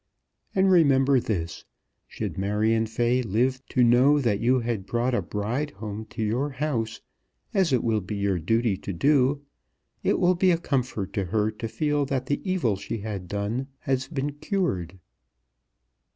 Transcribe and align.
And 0.55 0.71
remember 0.71 1.19
this. 1.19 1.63
Should 2.07 2.35
Marion 2.35 2.87
Fay 2.87 3.21
live 3.21 3.63
to 3.67 3.83
know 3.83 4.17
that 4.19 4.39
you 4.39 4.59
had 4.61 4.87
brought 4.87 5.13
a 5.13 5.21
bride 5.21 5.69
home 5.69 6.05
to 6.05 6.23
your 6.23 6.49
house, 6.49 7.01
as 7.53 7.71
it 7.71 7.83
will 7.83 8.01
be 8.01 8.15
your 8.15 8.39
duty 8.39 8.77
to 8.77 8.93
do, 8.93 9.45
it 10.01 10.17
will 10.17 10.33
be 10.33 10.49
a 10.49 10.57
comfort 10.57 11.13
to 11.13 11.25
her 11.25 11.51
to 11.51 11.67
feel 11.67 12.07
that 12.07 12.25
the 12.25 12.41
evil 12.51 12.75
she 12.77 12.97
has 13.01 13.21
done 13.21 13.67
has 13.81 14.07
been 14.07 14.31
cured. 14.31 14.97